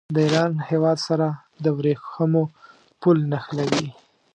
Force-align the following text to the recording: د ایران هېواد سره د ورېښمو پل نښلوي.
د 0.13 0.15
ایران 0.25 0.53
هېواد 0.69 0.97
سره 1.07 1.27
د 1.63 1.65
ورېښمو 1.77 2.43
پل 3.01 3.17
نښلوي. 3.31 3.87